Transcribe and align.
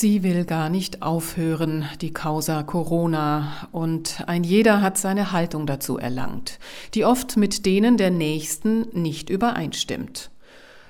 Sie 0.00 0.22
will 0.22 0.44
gar 0.44 0.68
nicht 0.68 1.02
aufhören, 1.02 1.84
die 2.00 2.12
Causa 2.12 2.62
Corona, 2.62 3.66
und 3.72 4.22
ein 4.28 4.44
jeder 4.44 4.80
hat 4.80 4.96
seine 4.96 5.32
Haltung 5.32 5.66
dazu 5.66 5.98
erlangt, 5.98 6.60
die 6.94 7.04
oft 7.04 7.36
mit 7.36 7.66
denen 7.66 7.96
der 7.96 8.12
Nächsten 8.12 8.86
nicht 8.92 9.28
übereinstimmt. 9.28 10.30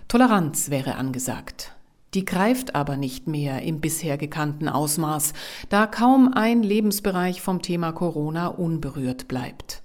Toleranz 0.09 0.69
wäre 0.69 0.97
angesagt. 0.97 1.73
Die 2.13 2.27
greift 2.27 2.75
aber 2.75 2.99
nicht 2.99 3.27
mehr 3.27 3.63
im 3.63 3.81
bisher 3.81 4.19
gekannten 4.19 4.69
Ausmaß, 4.69 5.33
da 5.71 5.87
kaum 5.87 6.35
ein 6.35 6.63
Lebensbereich 6.63 7.41
vom 7.41 7.63
Thema 7.63 7.93
Corona 7.93 8.49
unberührt 8.49 9.27
bleibt. 9.27 9.81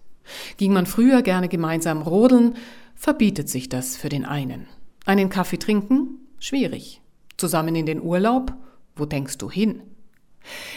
Ging 0.58 0.74
man 0.74 0.86
früher 0.86 1.21
gerne 1.21 1.48
gemeinsam 1.48 2.02
rodeln, 2.02 2.58
verbietet 2.94 3.48
sich 3.48 3.70
das 3.70 3.96
für 3.96 4.10
den 4.10 4.26
einen. 4.26 4.68
Einen 5.05 5.30
Kaffee 5.30 5.60
trinken? 5.60 6.18
Schwierig. 6.40 7.00
Zusammen 7.38 7.74
in 7.78 7.86
den 7.86 8.02
Urlaub? 8.02 8.54
Wo 8.96 9.05
denkst 9.05 9.38
du 9.38 9.50
hin? 9.50 9.82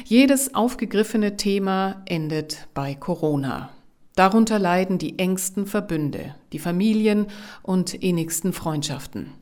Jedes 0.05 0.55
aufgegriffene 0.55 1.37
Thema 1.37 2.03
endet 2.07 2.69
bei 2.73 2.95
Corona. 2.95 3.71
Darunter 4.15 4.59
leiden 4.59 4.99
die 4.99 5.19
engsten 5.19 5.67
Verbünde, 5.67 6.35
die 6.53 6.59
Familien 6.59 7.27
und 7.63 7.93
innigsten 7.93 8.53
Freundschaften. 8.53 9.33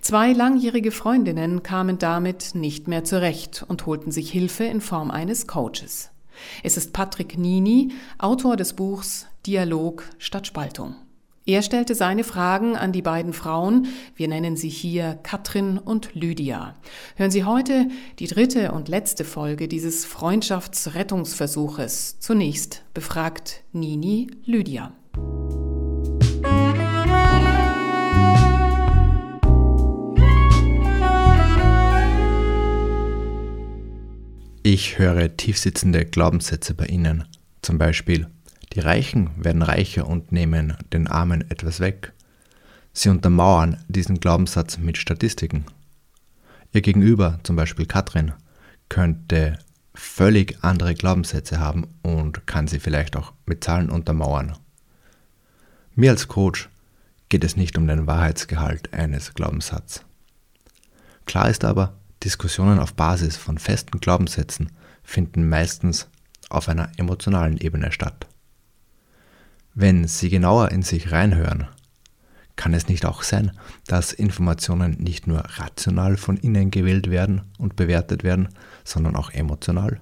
Zwei 0.00 0.32
langjährige 0.32 0.90
Freundinnen 0.90 1.62
kamen 1.62 1.98
damit 1.98 2.54
nicht 2.54 2.88
mehr 2.88 3.04
zurecht 3.04 3.64
und 3.68 3.84
holten 3.84 4.10
sich 4.10 4.30
Hilfe 4.30 4.64
in 4.64 4.80
Form 4.80 5.10
eines 5.10 5.46
Coaches. 5.46 6.10
Es 6.62 6.76
ist 6.76 6.92
Patrick 6.92 7.36
Nini, 7.36 7.92
Autor 8.18 8.56
des 8.56 8.72
Buchs 8.72 9.26
Dialog 9.44 10.04
statt 10.18 10.46
Spaltung. 10.46 10.96
Er 11.48 11.62
stellte 11.62 11.94
seine 11.94 12.24
Fragen 12.24 12.76
an 12.76 12.92
die 12.92 13.00
beiden 13.00 13.32
Frauen, 13.32 13.86
wir 14.14 14.28
nennen 14.28 14.54
sie 14.54 14.68
hier 14.68 15.18
Katrin 15.22 15.78
und 15.78 16.10
Lydia. 16.12 16.74
Hören 17.16 17.30
Sie 17.30 17.44
heute 17.44 17.88
die 18.18 18.26
dritte 18.26 18.72
und 18.72 18.88
letzte 18.88 19.24
Folge 19.24 19.66
dieses 19.66 20.04
Freundschaftsrettungsversuches. 20.04 22.20
Zunächst 22.20 22.84
befragt 22.92 23.62
Nini 23.72 24.30
Lydia. 24.44 24.92
Ich 34.62 34.98
höre 34.98 35.34
tiefsitzende 35.34 36.04
Glaubenssätze 36.04 36.74
bei 36.74 36.84
Ihnen, 36.84 37.24
zum 37.62 37.78
Beispiel 37.78 38.26
die 38.74 38.80
Reichen 38.80 39.30
werden 39.36 39.62
reicher 39.62 40.06
und 40.06 40.32
nehmen 40.32 40.76
den 40.92 41.06
Armen 41.06 41.50
etwas 41.50 41.80
weg. 41.80 42.12
Sie 42.92 43.08
untermauern 43.08 43.82
diesen 43.88 44.20
Glaubenssatz 44.20 44.78
mit 44.78 44.98
Statistiken. 44.98 45.64
Ihr 46.72 46.82
Gegenüber, 46.82 47.40
zum 47.44 47.56
Beispiel 47.56 47.86
Katrin, 47.86 48.32
könnte 48.88 49.58
völlig 49.94 50.58
andere 50.62 50.94
Glaubenssätze 50.94 51.58
haben 51.58 51.86
und 52.02 52.46
kann 52.46 52.68
sie 52.68 52.78
vielleicht 52.78 53.16
auch 53.16 53.32
mit 53.46 53.64
Zahlen 53.64 53.90
untermauern. 53.90 54.56
Mir 55.94 56.10
als 56.10 56.28
Coach 56.28 56.68
geht 57.28 57.44
es 57.44 57.56
nicht 57.56 57.76
um 57.76 57.86
den 57.86 58.06
Wahrheitsgehalt 58.06 58.92
eines 58.92 59.34
Glaubenssatzes. 59.34 60.04
Klar 61.24 61.50
ist 61.50 61.64
aber, 61.64 61.94
Diskussionen 62.24 62.78
auf 62.78 62.94
Basis 62.94 63.36
von 63.36 63.58
festen 63.58 64.00
Glaubenssätzen 64.00 64.72
finden 65.02 65.48
meistens 65.48 66.08
auf 66.48 66.68
einer 66.68 66.90
emotionalen 66.96 67.58
Ebene 67.58 67.92
statt. 67.92 68.26
Wenn 69.80 70.08
Sie 70.08 70.28
genauer 70.28 70.72
in 70.72 70.82
sich 70.82 71.12
reinhören, 71.12 71.68
kann 72.56 72.74
es 72.74 72.88
nicht 72.88 73.06
auch 73.06 73.22
sein, 73.22 73.52
dass 73.86 74.12
Informationen 74.12 74.96
nicht 74.98 75.28
nur 75.28 75.38
rational 75.38 76.16
von 76.16 76.36
Ihnen 76.36 76.72
gewählt 76.72 77.08
werden 77.10 77.42
und 77.58 77.76
bewertet 77.76 78.24
werden, 78.24 78.48
sondern 78.82 79.14
auch 79.14 79.30
emotional? 79.30 80.00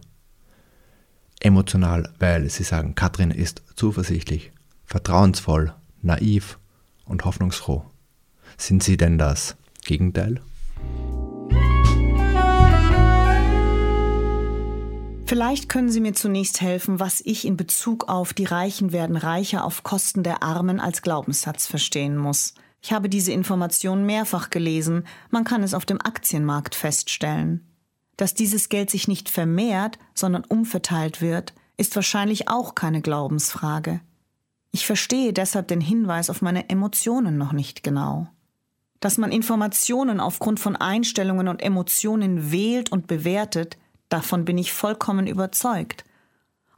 Emotional, 1.41 2.11
weil 2.19 2.49
Sie 2.49 2.63
sagen, 2.63 2.95
Katrin 2.95 3.31
ist 3.31 3.65
zuversichtlich, 3.75 4.51
vertrauensvoll, 4.87 5.75
naiv 6.01 6.59
und 7.05 7.27
hoffnungsfroh. 7.27 7.85
Sind 8.57 8.83
Sie 8.83 8.97
denn 8.97 9.19
das 9.19 9.57
Gegenteil? 9.85 10.41
Vielleicht 15.29 15.69
können 15.69 15.91
Sie 15.91 16.01
mir 16.01 16.15
zunächst 16.15 16.61
helfen, 16.61 17.01
was 17.01 17.21
ich 17.21 17.45
in 17.45 17.57
Bezug 17.57 18.09
auf 18.09 18.33
die 18.33 18.45
Reichen 18.45 18.93
werden 18.93 19.17
reicher 19.17 19.65
auf 19.65 19.83
Kosten 19.83 20.23
der 20.23 20.45
Armen 20.45 20.79
als 20.79 21.03
Glaubenssatz 21.03 21.67
verstehen 21.67 22.17
muss. 22.17 22.55
Ich 22.81 22.93
habe 22.93 23.09
diese 23.09 23.33
Information 23.33 24.07
mehrfach 24.07 24.51
gelesen, 24.51 25.05
man 25.31 25.43
kann 25.43 25.65
es 25.65 25.75
auf 25.75 25.85
dem 25.85 26.01
Aktienmarkt 26.01 26.77
feststellen. 26.77 27.67
Dass 28.17 28.35
dieses 28.35 28.69
Geld 28.69 28.89
sich 28.89 29.09
nicht 29.09 29.29
vermehrt, 29.29 29.99
sondern 30.15 30.45
umverteilt 30.45 31.21
wird, 31.21 31.55
ist 31.77 31.97
wahrscheinlich 31.97 32.49
auch 32.49 32.77
keine 32.77 33.03
Glaubensfrage. 33.03 34.01
Ich 34.71 34.87
verstehe 34.87 35.33
deshalb 35.33 35.67
den 35.67 35.81
Hinweis 35.81 36.31
auf 36.31 36.41
meine 36.41 36.69
Emotionen 36.69 37.37
noch 37.37 37.53
nicht 37.53 37.83
genau. 37.83 38.29
Dass 39.01 39.19
man 39.19 39.33
Informationen 39.33 40.21
aufgrund 40.21 40.61
von 40.61 40.77
Einstellungen 40.77 41.49
und 41.49 41.61
Emotionen 41.63 42.53
wählt 42.53 42.93
und 42.93 43.09
bewertet, 43.09 43.77
Davon 44.09 44.45
bin 44.45 44.59
ich 44.59 44.73
vollkommen 44.73 45.27
überzeugt. 45.27 46.05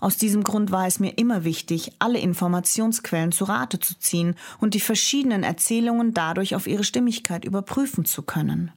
Aus 0.00 0.16
diesem 0.16 0.44
Grund 0.44 0.71
war 0.71 0.87
es 0.87 1.00
mir 1.00 1.19
immer 1.19 1.44
wichtig, 1.44 1.93
alle 1.99 2.21
Informationsquellen 2.21 3.33
zu 3.33 3.44
Rate 3.44 3.81
zu 3.81 3.99
ziehen 3.99 4.37
und 4.61 4.75
die 4.75 4.81
verschiedenen 4.81 5.43
Erzählungen 5.43 6.15
dadurch 6.15 6.55
auf 6.55 6.69
ihre 6.69 6.84
Stimmigkeit 6.84 7.44
überprüfen 7.44 8.05
zu 8.05 8.22
können. 8.22 8.71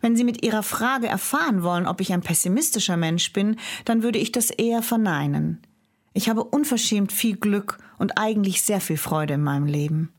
Wenn 0.00 0.16
Sie 0.16 0.24
mit 0.24 0.44
Ihrer 0.44 0.62
Frage 0.62 1.08
erfahren 1.08 1.62
wollen, 1.62 1.86
ob 1.86 2.00
ich 2.00 2.12
ein 2.12 2.22
pessimistischer 2.22 2.96
Mensch 2.96 3.32
bin, 3.32 3.56
dann 3.84 4.02
würde 4.02 4.18
ich 4.18 4.32
das 4.32 4.50
eher 4.50 4.82
verneinen. 4.82 5.60
Ich 6.14 6.28
habe 6.28 6.44
unverschämt 6.44 7.12
viel 7.12 7.36
Glück 7.36 7.78
und 7.98 8.18
eigentlich 8.18 8.62
sehr 8.62 8.80
viel 8.80 8.96
Freude 8.96 9.34
in 9.34 9.42
meinem 9.42 9.66
Leben. 9.66 10.12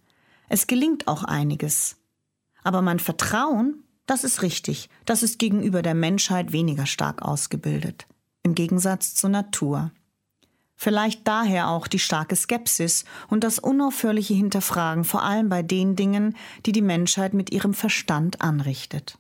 Es 0.50 0.67
gelingt 0.67 1.07
auch 1.07 1.23
einiges. 1.23 1.97
Aber 2.63 2.81
mein 2.81 3.00
Vertrauen 3.00 3.83
das 4.05 4.23
ist 4.23 4.41
richtig. 4.41 4.89
Das 5.05 5.23
ist 5.23 5.39
gegenüber 5.39 5.81
der 5.81 5.95
Menschheit 5.95 6.51
weniger 6.51 6.85
stark 6.85 7.21
ausgebildet. 7.21 8.05
Im 8.43 8.55
Gegensatz 8.55 9.15
zur 9.15 9.29
Natur. 9.29 9.91
Vielleicht 10.75 11.27
daher 11.27 11.69
auch 11.69 11.87
die 11.87 11.99
starke 11.99 12.35
Skepsis 12.35 13.05
und 13.29 13.43
das 13.43 13.59
unaufhörliche 13.59 14.33
Hinterfragen, 14.33 15.05
vor 15.05 15.23
allem 15.23 15.47
bei 15.47 15.63
den 15.63 15.95
Dingen, 15.95 16.35
die 16.65 16.73
die 16.73 16.81
Menschheit 16.81 17.33
mit 17.33 17.53
ihrem 17.53 17.73
Verstand 17.73 18.41
anrichtet. 18.41 19.17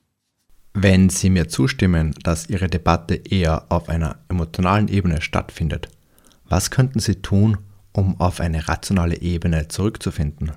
Wenn 0.73 1.09
Sie 1.09 1.29
mir 1.29 1.47
zustimmen, 1.47 2.15
dass 2.23 2.49
Ihre 2.49 2.67
Debatte 2.67 3.15
eher 3.15 3.71
auf 3.71 3.89
einer 3.89 4.17
emotionalen 4.27 4.87
Ebene 4.87 5.21
stattfindet, 5.21 5.87
was 6.45 6.71
könnten 6.71 6.99
Sie 6.99 7.21
tun, 7.21 7.59
um 7.93 8.19
auf 8.19 8.39
eine 8.39 8.67
rationale 8.67 9.21
Ebene 9.21 9.67
zurückzufinden? 9.67 10.51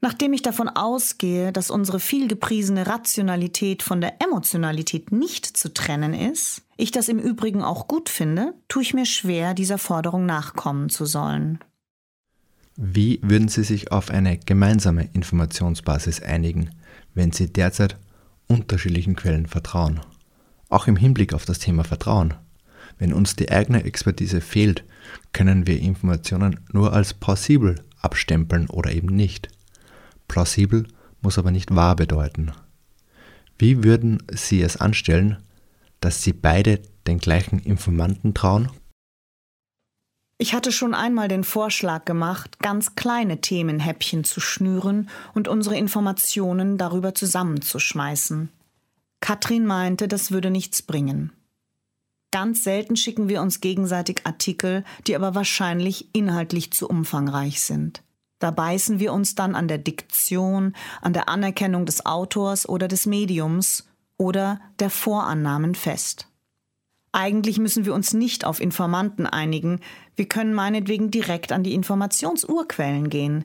Nachdem 0.00 0.32
ich 0.32 0.42
davon 0.42 0.68
ausgehe, 0.68 1.52
dass 1.52 1.70
unsere 1.70 1.98
vielgepriesene 1.98 2.86
Rationalität 2.86 3.82
von 3.82 4.00
der 4.00 4.22
Emotionalität 4.22 5.10
nicht 5.10 5.44
zu 5.44 5.74
trennen 5.74 6.14
ist, 6.14 6.62
ich 6.76 6.92
das 6.92 7.08
im 7.08 7.18
Übrigen 7.18 7.62
auch 7.62 7.88
gut 7.88 8.08
finde, 8.08 8.54
tue 8.68 8.82
ich 8.82 8.94
mir 8.94 9.06
schwer, 9.06 9.54
dieser 9.54 9.78
Forderung 9.78 10.24
nachkommen 10.24 10.88
zu 10.88 11.04
sollen. 11.04 11.58
Wie 12.76 13.18
würden 13.22 13.48
Sie 13.48 13.64
sich 13.64 13.90
auf 13.90 14.10
eine 14.10 14.38
gemeinsame 14.38 15.10
Informationsbasis 15.12 16.22
einigen, 16.22 16.70
wenn 17.14 17.32
Sie 17.32 17.52
derzeit 17.52 17.98
unterschiedlichen 18.46 19.16
Quellen 19.16 19.46
vertrauen? 19.46 19.98
Auch 20.68 20.86
im 20.86 20.94
Hinblick 20.94 21.34
auf 21.34 21.44
das 21.44 21.58
Thema 21.58 21.82
Vertrauen. 21.82 22.34
Wenn 22.98 23.12
uns 23.12 23.34
die 23.34 23.50
eigene 23.50 23.82
Expertise 23.82 24.40
fehlt, 24.40 24.84
können 25.32 25.66
wir 25.66 25.80
Informationen 25.80 26.60
nur 26.72 26.92
als 26.92 27.14
plausibel 27.14 27.84
abstempeln 28.00 28.68
oder 28.68 28.92
eben 28.92 29.08
nicht. 29.08 29.48
Plausibel 30.28 30.86
muss 31.20 31.38
aber 31.38 31.50
nicht 31.50 31.74
wahr 31.74 31.96
bedeuten. 31.96 32.52
Wie 33.58 33.82
würden 33.82 34.22
Sie 34.30 34.62
es 34.62 34.76
anstellen, 34.76 35.38
dass 36.00 36.22
Sie 36.22 36.32
beide 36.32 36.80
den 37.06 37.18
gleichen 37.18 37.58
Informanten 37.58 38.34
trauen? 38.34 38.70
Ich 40.40 40.54
hatte 40.54 40.70
schon 40.70 40.94
einmal 40.94 41.26
den 41.26 41.42
Vorschlag 41.42 42.04
gemacht, 42.04 42.60
ganz 42.60 42.94
kleine 42.94 43.40
Themenhäppchen 43.40 44.22
zu 44.22 44.40
schnüren 44.40 45.10
und 45.34 45.48
unsere 45.48 45.76
Informationen 45.76 46.78
darüber 46.78 47.12
zusammenzuschmeißen. 47.12 48.48
Katrin 49.20 49.66
meinte, 49.66 50.06
das 50.06 50.30
würde 50.30 50.50
nichts 50.50 50.82
bringen. 50.82 51.32
Ganz 52.30 52.62
selten 52.62 52.94
schicken 52.94 53.28
wir 53.28 53.42
uns 53.42 53.60
gegenseitig 53.60 54.26
Artikel, 54.26 54.84
die 55.08 55.16
aber 55.16 55.34
wahrscheinlich 55.34 56.14
inhaltlich 56.14 56.72
zu 56.72 56.88
umfangreich 56.88 57.60
sind. 57.60 58.02
Da 58.38 58.50
beißen 58.50 59.00
wir 59.00 59.12
uns 59.12 59.34
dann 59.34 59.54
an 59.54 59.68
der 59.68 59.78
Diktion, 59.78 60.74
an 61.00 61.12
der 61.12 61.28
Anerkennung 61.28 61.86
des 61.86 62.06
Autors 62.06 62.68
oder 62.68 62.86
des 62.86 63.06
Mediums 63.06 63.88
oder 64.16 64.60
der 64.78 64.90
Vorannahmen 64.90 65.74
fest. 65.74 66.28
Eigentlich 67.10 67.58
müssen 67.58 67.84
wir 67.84 67.94
uns 67.94 68.12
nicht 68.12 68.44
auf 68.44 68.60
Informanten 68.60 69.26
einigen, 69.26 69.80
wir 70.14 70.26
können 70.26 70.52
meinetwegen 70.52 71.10
direkt 71.10 71.52
an 71.52 71.62
die 71.62 71.74
Informationsurquellen 71.74 73.08
gehen. 73.08 73.44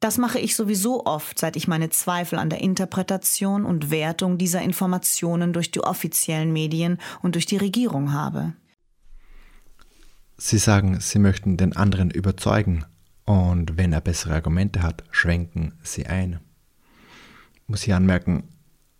Das 0.00 0.18
mache 0.18 0.40
ich 0.40 0.56
sowieso 0.56 1.04
oft, 1.04 1.38
seit 1.38 1.54
ich 1.54 1.68
meine 1.68 1.90
Zweifel 1.90 2.38
an 2.38 2.50
der 2.50 2.60
Interpretation 2.60 3.64
und 3.64 3.90
Wertung 3.90 4.38
dieser 4.38 4.62
Informationen 4.62 5.52
durch 5.52 5.70
die 5.70 5.84
offiziellen 5.84 6.52
Medien 6.52 6.98
und 7.22 7.36
durch 7.36 7.46
die 7.46 7.56
Regierung 7.56 8.12
habe. 8.12 8.54
Sie 10.36 10.58
sagen, 10.58 10.98
Sie 10.98 11.20
möchten 11.20 11.56
den 11.56 11.76
anderen 11.76 12.10
überzeugen 12.10 12.84
und 13.24 13.76
wenn 13.76 13.92
er 13.92 14.00
bessere 14.00 14.34
Argumente 14.34 14.82
hat, 14.82 15.04
schwenken 15.10 15.74
Sie 15.82 16.06
ein. 16.06 16.40
Muss 17.66 17.86
ich 17.86 17.94
anmerken, 17.94 18.44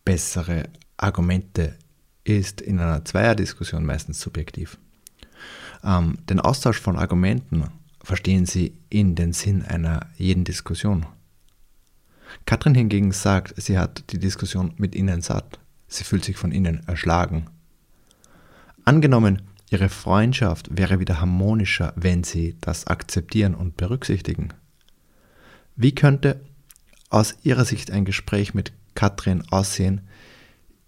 bessere 0.05 0.69
Argumente 0.97 1.77
ist 2.25 2.61
in 2.61 2.79
einer 2.79 3.05
Zweierdiskussion 3.05 3.85
meistens 3.85 4.21
subjektiv. 4.21 4.79
Ähm, 5.85 6.19
den 6.29 6.41
Austausch 6.41 6.81
von 6.81 6.97
Argumenten 6.97 7.65
verstehen 8.03 8.47
Sie 8.47 8.77
in 8.89 9.15
den 9.15 9.33
Sinn 9.33 9.63
einer 9.63 10.07
jeden 10.17 10.45
Diskussion. 10.45 11.07
Katrin 12.47 12.75
hingegen 12.75 13.13
sagt, 13.13 13.61
sie 13.61 13.79
hat 13.79 14.11
die 14.13 14.19
Diskussion 14.19 14.75
mit 14.77 14.95
Ihnen 14.95 15.21
satt. 15.21 15.59
Sie 15.87 16.05
fühlt 16.05 16.25
sich 16.25 16.37
von 16.37 16.53
Ihnen 16.53 16.87
erschlagen. 16.87 17.47
Angenommen, 18.85 19.43
Ihre 19.73 19.89
Freundschaft 19.89 20.77
wäre 20.77 21.01
wieder 21.01 21.19
harmonischer, 21.19 21.95
wenn 21.97 22.25
Sie 22.25 22.57
das 22.61 22.87
akzeptieren 22.87 23.55
und 23.55 23.79
berücksichtigen. 23.79 24.51
Wie 25.77 25.95
könnte 25.95 26.43
aus 27.09 27.37
Ihrer 27.43 27.65
Sicht 27.65 27.91
ein 27.91 28.05
Gespräch 28.05 28.53
mit 28.53 28.75
Katrin 28.95 29.43
aussehen, 29.51 30.03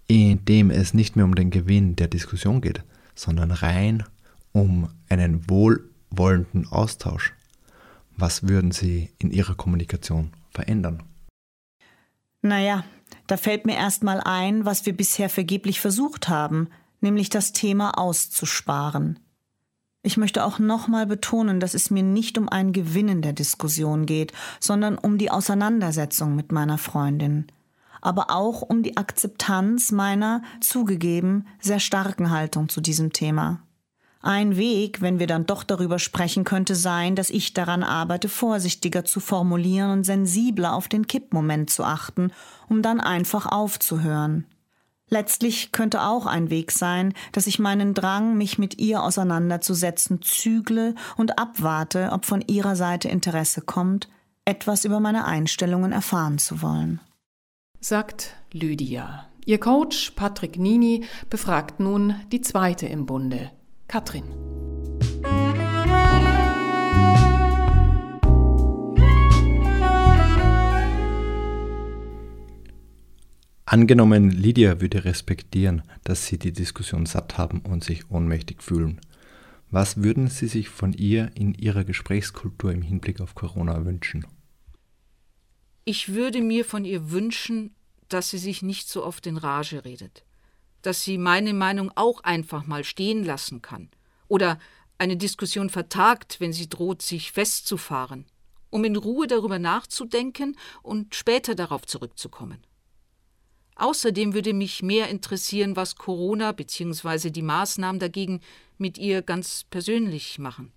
in 0.05 0.45
dem 0.45 0.69
es 0.69 0.93
nicht 0.93 1.15
mehr 1.15 1.25
um 1.25 1.33
den 1.33 1.49
Gewinn 1.49 1.95
der 1.95 2.07
Diskussion 2.07 2.61
geht, 2.61 2.83
sondern 3.15 3.49
rein 3.49 4.03
um 4.51 4.89
einen 5.09 5.49
wohlwollenden 5.49 6.67
Austausch. 6.67 7.33
Was 8.15 8.47
würden 8.47 8.71
Sie 8.71 9.09
in 9.17 9.31
Ihrer 9.31 9.55
Kommunikation 9.55 10.31
verändern? 10.51 11.01
Naja, 12.43 12.85
da 13.25 13.37
fällt 13.37 13.65
mir 13.65 13.77
erstmal 13.77 14.21
ein, 14.21 14.63
was 14.63 14.85
wir 14.85 14.95
bisher 14.95 15.29
vergeblich 15.29 15.81
versucht 15.81 16.29
haben, 16.29 16.69
nämlich 17.01 17.29
das 17.29 17.51
Thema 17.51 17.97
auszusparen. 17.97 19.19
Ich 20.05 20.17
möchte 20.17 20.45
auch 20.45 20.59
nochmal 20.59 21.07
betonen, 21.07 21.59
dass 21.59 21.73
es 21.73 21.89
mir 21.89 22.03
nicht 22.03 22.37
um 22.37 22.47
ein 22.47 22.73
Gewinnen 22.73 23.23
der 23.23 23.33
Diskussion 23.33 24.05
geht, 24.05 24.33
sondern 24.59 24.99
um 24.99 25.17
die 25.17 25.31
Auseinandersetzung 25.31 26.35
mit 26.35 26.51
meiner 26.51 26.77
Freundin, 26.77 27.47
aber 28.01 28.29
auch 28.29 28.61
um 28.61 28.83
die 28.83 28.97
Akzeptanz 28.97 29.91
meiner, 29.91 30.43
zugegeben, 30.61 31.47
sehr 31.59 31.79
starken 31.79 32.29
Haltung 32.29 32.69
zu 32.69 32.81
diesem 32.81 33.13
Thema. 33.13 33.61
Ein 34.21 34.57
Weg, 34.57 35.01
wenn 35.01 35.19
wir 35.19 35.27
dann 35.27 35.45
doch 35.45 35.63
darüber 35.63 35.97
sprechen, 35.97 36.43
könnte 36.43 36.75
sein, 36.75 37.15
dass 37.15 37.29
ich 37.29 37.53
daran 37.53 37.83
arbeite, 37.83 38.29
vorsichtiger 38.29 39.05
zu 39.05 39.19
formulieren 39.19 39.91
und 39.91 40.03
sensibler 40.03 40.73
auf 40.73 40.87
den 40.87 41.07
Kippmoment 41.07 41.69
zu 41.69 41.83
achten, 41.83 42.31
um 42.67 42.81
dann 42.81 42.99
einfach 42.99 43.45
aufzuhören. 43.45 44.45
Letztlich 45.09 45.71
könnte 45.71 46.01
auch 46.01 46.25
ein 46.25 46.49
Weg 46.49 46.71
sein, 46.71 47.13
dass 47.31 47.47
ich 47.47 47.59
meinen 47.59 47.93
Drang, 47.93 48.37
mich 48.37 48.57
mit 48.57 48.79
ihr 48.79 49.03
auseinanderzusetzen, 49.03 50.21
zügle 50.21 50.95
und 51.15 51.37
abwarte, 51.37 52.09
ob 52.11 52.25
von 52.25 52.41
ihrer 52.41 52.75
Seite 52.75 53.07
Interesse 53.07 53.61
kommt, 53.61 54.09
etwas 54.45 54.83
über 54.83 54.99
meine 54.99 55.25
Einstellungen 55.25 55.91
erfahren 55.91 56.37
zu 56.37 56.61
wollen. 56.61 57.01
Sagt 57.79 58.35
Lydia. 58.51 59.27
Ihr 59.45 59.59
Coach 59.59 60.11
Patrick 60.15 60.57
Nini 60.57 61.05
befragt 61.29 61.79
nun 61.79 62.15
die 62.31 62.41
zweite 62.41 62.87
im 62.87 63.05
Bunde, 63.05 63.51
Katrin. 63.87 64.23
Angenommen, 73.65 74.29
Lydia 74.29 74.79
würde 74.79 75.05
respektieren, 75.05 75.81
dass 76.03 76.27
Sie 76.27 76.37
die 76.37 76.53
Diskussion 76.53 77.05
satt 77.05 77.37
haben 77.37 77.61
und 77.61 77.83
sich 77.83 78.11
ohnmächtig 78.11 78.61
fühlen. 78.61 79.01
Was 79.71 80.03
würden 80.03 80.27
Sie 80.27 80.47
sich 80.47 80.69
von 80.69 80.93
ihr 80.93 81.31
in 81.35 81.55
Ihrer 81.55 81.83
Gesprächskultur 81.83 82.71
im 82.71 82.83
Hinblick 82.83 83.21
auf 83.21 83.33
Corona 83.33 83.83
wünschen? 83.83 84.25
Ich 85.83 86.13
würde 86.13 86.41
mir 86.41 86.65
von 86.65 86.85
ihr 86.85 87.11
wünschen, 87.11 87.73
dass 88.07 88.29
sie 88.29 88.37
sich 88.37 88.61
nicht 88.61 88.87
so 88.87 89.03
oft 89.03 89.25
in 89.27 89.37
Rage 89.37 89.85
redet 89.85 90.23
dass 90.85 91.03
sie 91.03 91.17
meine 91.17 91.53
Meinung 91.53 91.91
auch 91.95 92.23
einfach 92.23 92.67
mal 92.67 92.83
stehen 92.83 93.23
lassen 93.23 93.61
kann 93.61 93.89
oder 94.27 94.59
eine 94.97 95.17
Diskussion 95.17 95.69
vertagt, 95.69 96.39
wenn 96.39 96.53
sie 96.53 96.69
droht, 96.69 97.01
sich 97.01 97.31
festzufahren, 97.31 98.25
um 98.69 98.83
in 98.85 98.95
Ruhe 98.95 99.27
darüber 99.27 99.59
nachzudenken 99.59 100.55
und 100.83 101.15
später 101.15 101.55
darauf 101.55 101.85
zurückzukommen. 101.85 102.59
Außerdem 103.75 104.33
würde 104.33 104.53
mich 104.53 104.81
mehr 104.81 105.09
interessieren, 105.09 105.75
was 105.75 105.95
Corona 105.95 106.53
bzw. 106.53 107.29
die 107.29 107.41
Maßnahmen 107.41 107.99
dagegen 107.99 108.39
mit 108.77 108.97
ihr 108.97 109.21
ganz 109.21 109.65
persönlich 109.69 110.39
machen. 110.39 110.71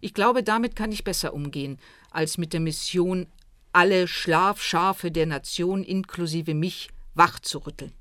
Ich 0.00 0.12
glaube, 0.12 0.42
damit 0.42 0.74
kann 0.74 0.90
ich 0.90 1.04
besser 1.04 1.32
umgehen, 1.32 1.78
als 2.10 2.38
mit 2.38 2.52
der 2.52 2.60
Mission, 2.60 3.26
alle 3.72 4.08
Schlafschafe 4.08 5.10
der 5.10 5.26
Nation 5.26 5.84
inklusive 5.84 6.54
mich 6.54 6.88
wachzurütteln. 7.14 7.92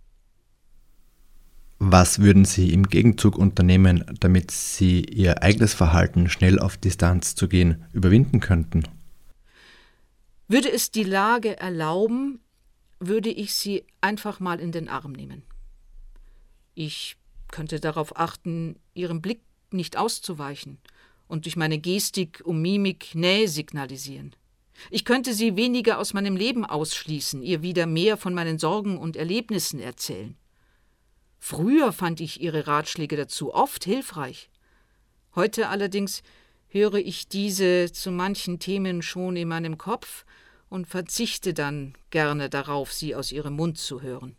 Was 1.77 2.19
würden 2.19 2.45
Sie 2.45 2.71
im 2.71 2.87
Gegenzug 2.87 3.37
unternehmen, 3.37 4.05
damit 4.19 4.49
Sie 4.49 5.01
Ihr 5.03 5.43
eigenes 5.43 5.73
Verhalten, 5.73 6.29
schnell 6.29 6.57
auf 6.59 6.77
Distanz 6.77 7.35
zu 7.35 7.49
gehen, 7.49 7.85
überwinden 7.91 8.39
könnten? 8.39 8.83
Würde 10.47 10.71
es 10.71 10.91
die 10.91 11.03
Lage 11.03 11.59
erlauben, 11.59 12.39
würde 12.99 13.29
ich 13.29 13.53
sie 13.53 13.85
einfach 14.01 14.39
mal 14.39 14.59
in 14.59 14.71
den 14.71 14.89
Arm 14.89 15.11
nehmen. 15.11 15.43
Ich 16.73 17.17
könnte 17.51 17.79
darauf 17.79 18.17
achten, 18.17 18.77
ihrem 18.93 19.21
Blick 19.21 19.41
nicht 19.71 19.97
auszuweichen 19.97 20.79
und 21.27 21.45
durch 21.45 21.55
meine 21.55 21.79
Gestik 21.79 22.41
um 22.43 22.61
Mimik 22.61 23.15
Nähe 23.15 23.47
signalisieren. 23.47 24.35
Ich 24.89 25.05
könnte 25.05 25.33
sie 25.33 25.55
weniger 25.55 25.99
aus 25.99 26.13
meinem 26.13 26.35
Leben 26.35 26.65
ausschließen, 26.65 27.41
ihr 27.41 27.61
wieder 27.61 27.85
mehr 27.85 28.17
von 28.17 28.33
meinen 28.33 28.59
Sorgen 28.59 28.97
und 28.97 29.15
Erlebnissen 29.15 29.79
erzählen. 29.79 30.35
Früher 31.39 31.93
fand 31.93 32.19
ich 32.19 32.41
ihre 32.41 32.67
Ratschläge 32.67 33.15
dazu 33.15 33.53
oft 33.53 33.85
hilfreich. 33.85 34.49
Heute 35.35 35.69
allerdings 35.69 36.23
höre 36.67 36.95
ich 36.95 37.27
diese 37.27 37.91
zu 37.91 38.11
manchen 38.11 38.59
Themen 38.59 39.01
schon 39.01 39.35
in 39.35 39.47
meinem 39.47 39.77
Kopf 39.77 40.25
und 40.69 40.87
verzichte 40.87 41.53
dann 41.53 41.93
gerne 42.09 42.49
darauf, 42.49 42.91
sie 42.91 43.15
aus 43.15 43.31
ihrem 43.31 43.55
Mund 43.55 43.77
zu 43.77 44.01
hören. 44.01 44.35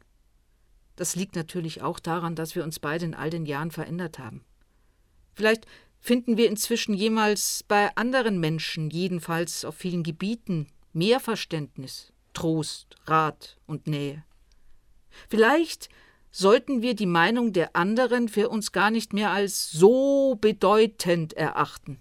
Das 0.96 1.14
liegt 1.14 1.36
natürlich 1.36 1.82
auch 1.82 1.98
daran, 1.98 2.34
dass 2.34 2.54
wir 2.54 2.64
uns 2.64 2.78
beide 2.78 3.04
in 3.04 3.14
all 3.14 3.30
den 3.30 3.46
Jahren 3.46 3.70
verändert 3.70 4.18
haben. 4.18 4.44
Vielleicht 5.34 5.66
finden 6.00 6.36
wir 6.36 6.48
inzwischen 6.48 6.94
jemals 6.94 7.64
bei 7.68 7.94
anderen 7.96 8.40
Menschen, 8.40 8.90
jedenfalls 8.90 9.64
auf 9.64 9.76
vielen 9.76 10.02
Gebieten, 10.02 10.68
mehr 10.92 11.20
Verständnis, 11.20 12.12
Trost, 12.32 12.96
Rat 13.04 13.58
und 13.66 13.86
Nähe. 13.86 14.24
Vielleicht 15.28 15.88
sollten 16.30 16.82
wir 16.82 16.94
die 16.94 17.06
Meinung 17.06 17.52
der 17.52 17.74
anderen 17.76 18.28
für 18.28 18.48
uns 18.48 18.72
gar 18.72 18.90
nicht 18.90 19.12
mehr 19.12 19.30
als 19.30 19.70
so 19.70 20.36
bedeutend 20.40 21.32
erachten. 21.32 22.00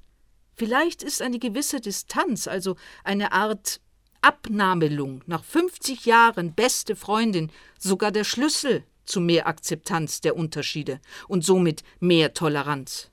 Vielleicht 0.53 1.03
ist 1.03 1.21
eine 1.21 1.39
gewisse 1.39 1.81
Distanz, 1.81 2.47
also 2.47 2.75
eine 3.03 3.31
Art 3.33 3.81
Abnabelung 4.25 5.21
nach 5.27 5.43
50 5.43 6.07
Jahren 6.07 6.53
beste 6.53 6.95
Freundin 6.95 7.51
sogar 7.77 8.11
der 8.11 8.23
Schlüssel 8.23 8.83
zu 9.05 9.21
mehr 9.21 9.45
Akzeptanz 9.45 10.19
der 10.19 10.35
Unterschiede 10.35 10.99
und 11.27 11.45
somit 11.45 11.83
mehr 11.99 12.33
Toleranz. 12.33 13.11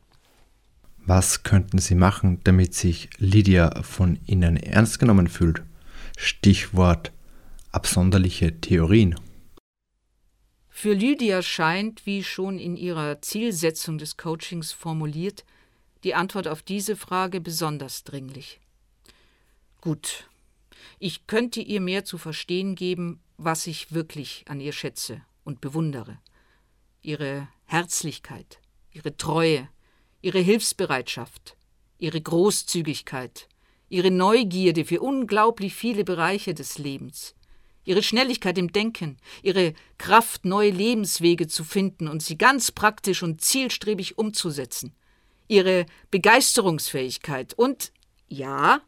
Was 1.05 1.43
könnten 1.43 1.77
Sie 1.77 1.97
machen, 1.97 2.41
damit 2.45 2.73
sich 2.73 3.11
Lydia 3.19 3.83
von 3.83 4.21
Ihnen 4.25 4.57
ernst 4.57 5.01
genommen 5.01 5.29
fühlt? 5.29 5.63
Stichwort 6.17 7.13
absonderliche 7.73 8.59
Theorien. 8.63 9.15
Für 10.71 10.95
Lydia 10.95 11.43
scheint, 11.43 12.07
wie 12.07 12.25
schon 12.25 12.59
in 12.59 12.75
ihrer 12.75 13.21
Zielsetzung 13.21 13.99
des 13.99 14.17
Coachings 14.17 14.73
formuliert, 14.73 15.45
die 16.05 16.15
Antwort 16.15 16.49
auf 16.49 16.63
diese 16.63 16.97
Frage 16.97 17.43
besonders 17.43 18.03
dringlich. 18.05 18.61
Gut, 19.83 20.29
ich 20.99 21.27
könnte 21.27 21.61
ihr 21.61 21.81
mehr 21.81 22.05
zu 22.05 22.19
verstehen 22.19 22.75
geben, 22.75 23.21
was 23.37 23.67
ich 23.67 23.93
wirklich 23.93 24.45
an 24.49 24.61
ihr 24.61 24.73
schätze 24.73 25.23
und 25.45 25.61
bewundere. 25.61 26.19
Ihre 27.03 27.49
Herzlichkeit, 27.65 28.61
ihre 28.93 29.17
Treue, 29.17 29.69
ihre 30.21 30.39
Hilfsbereitschaft, 30.39 31.57
ihre 31.99 32.21
Großzügigkeit, 32.21 33.49
ihre 33.89 34.11
Neugierde 34.11 34.85
für 34.85 35.01
unglaublich 35.01 35.75
viele 35.75 36.05
Bereiche 36.05 36.55
des 36.55 36.79
Lebens, 36.79 37.35
ihre 37.85 38.03
Schnelligkeit 38.03 38.57
im 38.59 38.73
Denken, 38.73 39.19
ihre 39.43 39.75
Kraft, 39.99 40.45
neue 40.45 40.71
Lebenswege 40.71 41.49
zu 41.49 41.65
finden 41.65 42.09
und 42.09 42.23
sie 42.23 42.39
ganz 42.39 42.73
praktisch 42.73 43.23
und 43.23 43.41
zielstrebig 43.41 44.19
umzusetzen, 44.19 44.95
ihre 45.49 45.87
Begeisterungsfähigkeit 46.11 47.55
und, 47.55 47.93
ja, 48.29 48.81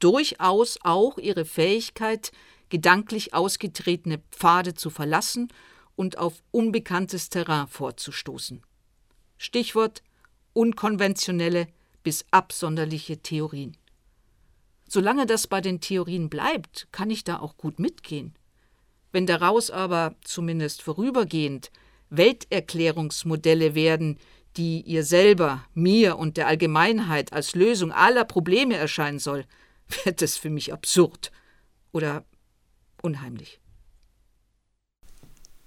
durchaus 0.00 0.78
auch 0.82 1.18
ihre 1.18 1.44
Fähigkeit, 1.44 2.32
gedanklich 2.68 3.34
ausgetretene 3.34 4.20
Pfade 4.32 4.74
zu 4.74 4.90
verlassen 4.90 5.52
und 5.96 6.18
auf 6.18 6.42
unbekanntes 6.50 7.28
Terrain 7.28 7.66
vorzustoßen. 7.68 8.62
Stichwort 9.38 10.02
unkonventionelle 10.52 11.68
bis 12.02 12.24
absonderliche 12.30 13.18
Theorien. 13.18 13.76
Solange 14.88 15.26
das 15.26 15.46
bei 15.46 15.60
den 15.60 15.80
Theorien 15.80 16.28
bleibt, 16.28 16.88
kann 16.90 17.10
ich 17.10 17.22
da 17.22 17.38
auch 17.38 17.56
gut 17.56 17.78
mitgehen. 17.78 18.34
Wenn 19.12 19.26
daraus 19.26 19.70
aber, 19.70 20.14
zumindest 20.24 20.82
vorübergehend, 20.82 21.70
Welterklärungsmodelle 22.10 23.74
werden, 23.74 24.18
die 24.56 24.82
ihr 24.82 25.04
selber, 25.04 25.64
mir 25.74 26.18
und 26.18 26.36
der 26.36 26.48
Allgemeinheit 26.48 27.32
als 27.32 27.54
Lösung 27.54 27.92
aller 27.92 28.24
Probleme 28.24 28.76
erscheinen 28.76 29.20
soll, 29.20 29.44
wird 30.04 30.22
es 30.22 30.36
für 30.36 30.50
mich 30.50 30.72
absurd 30.72 31.30
oder 31.92 32.24
unheimlich. 33.02 33.60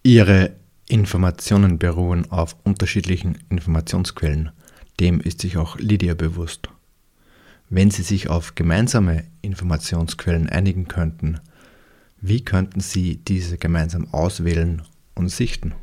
Ihre 0.03 0.55
Informationen 0.87 1.79
beruhen 1.79 2.29
auf 2.31 2.57
unterschiedlichen 2.63 3.39
Informationsquellen. 3.49 4.51
Dem 4.99 5.21
ist 5.21 5.41
sich 5.41 5.57
auch 5.57 5.77
Lydia 5.77 6.13
bewusst. 6.13 6.69
Wenn 7.69 7.89
Sie 7.89 8.03
sich 8.03 8.27
auf 8.27 8.55
gemeinsame 8.55 9.23
Informationsquellen 9.41 10.49
einigen 10.49 10.87
könnten, 10.87 11.39
wie 12.19 12.43
könnten 12.43 12.81
Sie 12.81 13.17
diese 13.17 13.57
gemeinsam 13.57 14.13
auswählen 14.13 14.83
und 15.15 15.29
sichten? 15.29 15.73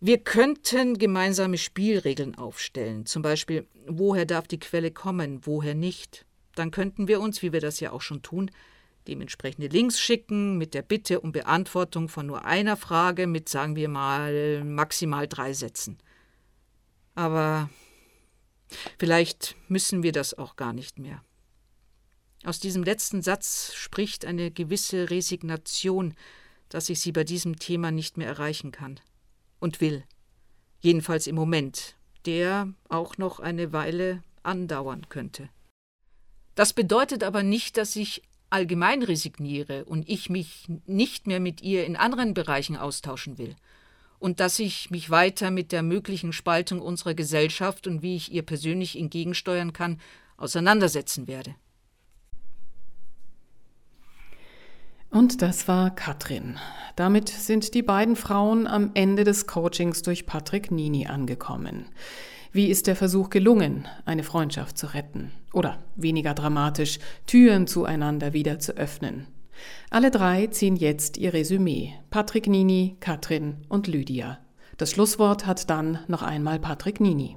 Wir 0.00 0.18
könnten 0.18 0.96
gemeinsame 0.96 1.58
Spielregeln 1.58 2.36
aufstellen, 2.36 3.04
zum 3.04 3.22
Beispiel, 3.22 3.66
woher 3.88 4.26
darf 4.26 4.46
die 4.46 4.60
Quelle 4.60 4.92
kommen, 4.92 5.44
woher 5.44 5.74
nicht. 5.74 6.24
Dann 6.54 6.70
könnten 6.70 7.08
wir 7.08 7.20
uns, 7.20 7.42
wie 7.42 7.52
wir 7.52 7.60
das 7.60 7.80
ja 7.80 7.90
auch 7.90 8.00
schon 8.00 8.22
tun, 8.22 8.48
dementsprechende 9.08 9.66
Links 9.66 9.98
schicken 9.98 10.56
mit 10.56 10.72
der 10.72 10.82
Bitte 10.82 11.20
um 11.20 11.32
Beantwortung 11.32 12.08
von 12.08 12.26
nur 12.26 12.44
einer 12.44 12.76
Frage 12.76 13.26
mit, 13.26 13.48
sagen 13.48 13.74
wir 13.74 13.88
mal, 13.88 14.62
maximal 14.62 15.26
drei 15.26 15.52
Sätzen. 15.52 15.98
Aber 17.16 17.68
vielleicht 18.98 19.56
müssen 19.66 20.04
wir 20.04 20.12
das 20.12 20.38
auch 20.38 20.54
gar 20.54 20.72
nicht 20.72 21.00
mehr. 21.00 21.24
Aus 22.44 22.60
diesem 22.60 22.84
letzten 22.84 23.20
Satz 23.20 23.72
spricht 23.74 24.24
eine 24.24 24.52
gewisse 24.52 25.10
Resignation, 25.10 26.14
dass 26.68 26.88
ich 26.88 27.00
Sie 27.00 27.10
bei 27.10 27.24
diesem 27.24 27.58
Thema 27.58 27.90
nicht 27.90 28.16
mehr 28.16 28.28
erreichen 28.28 28.70
kann 28.70 29.00
und 29.60 29.80
will. 29.80 30.04
Jedenfalls 30.80 31.26
im 31.26 31.34
Moment, 31.34 31.96
der 32.26 32.72
auch 32.88 33.18
noch 33.18 33.40
eine 33.40 33.72
Weile 33.72 34.22
andauern 34.42 35.08
könnte. 35.08 35.48
Das 36.54 36.72
bedeutet 36.72 37.22
aber 37.22 37.42
nicht, 37.42 37.76
dass 37.76 37.96
ich 37.96 38.22
allgemein 38.50 39.02
resigniere 39.02 39.84
und 39.84 40.08
ich 40.08 40.30
mich 40.30 40.66
nicht 40.86 41.26
mehr 41.26 41.40
mit 41.40 41.62
ihr 41.62 41.86
in 41.86 41.96
anderen 41.96 42.34
Bereichen 42.34 42.76
austauschen 42.76 43.38
will 43.38 43.54
und 44.18 44.40
dass 44.40 44.58
ich 44.58 44.90
mich 44.90 45.10
weiter 45.10 45.50
mit 45.50 45.72
der 45.72 45.82
möglichen 45.82 46.32
Spaltung 46.32 46.80
unserer 46.80 47.14
Gesellschaft 47.14 47.86
und 47.86 48.02
wie 48.02 48.16
ich 48.16 48.32
ihr 48.32 48.42
persönlich 48.42 48.98
entgegensteuern 48.98 49.72
kann, 49.72 50.00
auseinandersetzen 50.36 51.26
werde. 51.26 51.54
Und 55.10 55.42
das 55.42 55.68
war 55.68 55.94
Katrin. 55.94 56.56
Damit 56.96 57.28
sind 57.28 57.74
die 57.74 57.82
beiden 57.82 58.16
Frauen 58.16 58.66
am 58.66 58.90
Ende 58.94 59.24
des 59.24 59.46
Coachings 59.46 60.02
durch 60.02 60.26
Patrick 60.26 60.70
Nini 60.70 61.06
angekommen. 61.06 61.86
Wie 62.52 62.68
ist 62.68 62.86
der 62.86 62.96
Versuch 62.96 63.30
gelungen, 63.30 63.86
eine 64.04 64.22
Freundschaft 64.22 64.76
zu 64.76 64.94
retten? 64.94 65.32
Oder 65.52 65.78
weniger 65.96 66.34
dramatisch, 66.34 66.98
Türen 67.26 67.66
zueinander 67.66 68.32
wieder 68.32 68.58
zu 68.58 68.76
öffnen? 68.76 69.26
Alle 69.90 70.10
drei 70.10 70.46
ziehen 70.48 70.76
jetzt 70.76 71.16
ihr 71.16 71.32
Resümee. 71.32 71.94
Patrick 72.10 72.46
Nini, 72.46 72.96
Katrin 73.00 73.58
und 73.68 73.86
Lydia. 73.86 74.38
Das 74.76 74.90
Schlusswort 74.90 75.46
hat 75.46 75.70
dann 75.70 75.98
noch 76.06 76.22
einmal 76.22 76.58
Patrick 76.58 77.00
Nini. 77.00 77.36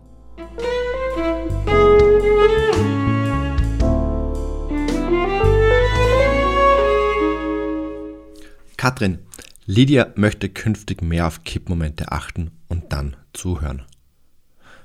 Katrin, 8.81 9.19
Lydia 9.67 10.11
möchte 10.15 10.49
künftig 10.49 11.03
mehr 11.03 11.27
auf 11.27 11.43
Kippmomente 11.43 12.11
achten 12.11 12.49
und 12.67 12.91
dann 12.91 13.15
zuhören. 13.31 13.83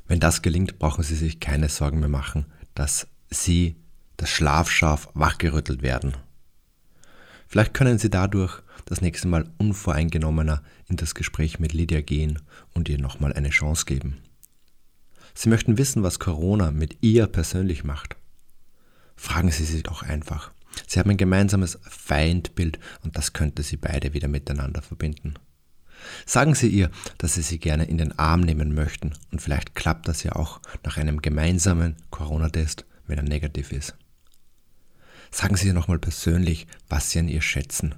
Wenn 0.06 0.20
das 0.20 0.42
gelingt, 0.42 0.78
brauchen 0.78 1.02
Sie 1.02 1.14
sich 1.14 1.40
keine 1.40 1.70
Sorgen 1.70 2.00
mehr 2.00 2.10
machen, 2.10 2.44
dass 2.74 3.06
Sie, 3.30 3.76
das 4.18 4.28
Schlafschaf, 4.28 5.08
wachgerüttelt 5.14 5.80
werden. 5.80 6.14
Vielleicht 7.48 7.72
können 7.72 7.98
Sie 7.98 8.10
dadurch 8.10 8.60
das 8.84 9.00
nächste 9.00 9.28
Mal 9.28 9.50
unvoreingenommener 9.56 10.62
in 10.90 10.96
das 10.96 11.14
Gespräch 11.14 11.58
mit 11.58 11.72
Lydia 11.72 12.02
gehen 12.02 12.42
und 12.74 12.90
ihr 12.90 12.98
nochmal 12.98 13.32
eine 13.32 13.48
Chance 13.48 13.86
geben. 13.86 14.18
Sie 15.32 15.48
möchten 15.48 15.78
wissen, 15.78 16.02
was 16.02 16.18
Corona 16.18 16.70
mit 16.70 16.98
ihr 17.00 17.26
persönlich 17.28 17.82
macht. 17.82 18.16
Fragen 19.16 19.50
Sie 19.50 19.64
sie 19.64 19.82
doch 19.82 20.02
einfach. 20.02 20.52
Sie 20.86 20.98
haben 20.98 21.10
ein 21.10 21.16
gemeinsames 21.16 21.78
Feindbild 21.82 22.78
und 23.02 23.16
das 23.16 23.32
könnte 23.32 23.62
sie 23.62 23.76
beide 23.76 24.12
wieder 24.12 24.28
miteinander 24.28 24.82
verbinden. 24.82 25.34
Sagen 26.26 26.54
Sie 26.54 26.68
ihr, 26.68 26.90
dass 27.18 27.34
Sie 27.34 27.42
sie 27.42 27.58
gerne 27.58 27.86
in 27.86 27.96
den 27.96 28.18
Arm 28.18 28.42
nehmen 28.42 28.74
möchten 28.74 29.14
und 29.32 29.40
vielleicht 29.40 29.74
klappt 29.74 30.08
das 30.08 30.22
ja 30.22 30.36
auch 30.36 30.60
nach 30.84 30.98
einem 30.98 31.22
gemeinsamen 31.22 31.96
Corona-Test, 32.10 32.84
wenn 33.06 33.18
er 33.18 33.24
negativ 33.24 33.72
ist. 33.72 33.96
Sagen 35.30 35.56
Sie 35.56 35.68
ihr 35.68 35.74
nochmal 35.74 35.98
persönlich, 35.98 36.66
was 36.88 37.10
Sie 37.10 37.18
an 37.18 37.28
ihr 37.28 37.40
schätzen 37.40 37.94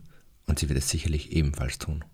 und 0.49 0.59
sie 0.59 0.69
wird 0.69 0.79
es 0.79 0.89
sicherlich 0.89 1.33
ebenfalls 1.33 1.79
tun. 1.79 2.05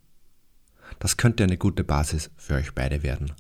Das 0.99 1.17
könnte 1.17 1.45
eine 1.45 1.57
gute 1.57 1.85
Basis 1.85 2.31
für 2.37 2.55
euch 2.55 2.75
beide 2.75 3.03
werden. 3.03 3.33